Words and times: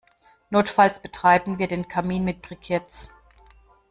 Notfalls 0.49 0.99
betreiben 0.99 1.59
wir 1.59 1.67
den 1.67 1.87
Kamin 1.87 2.25
mit 2.25 2.41
Briketts. 2.41 3.11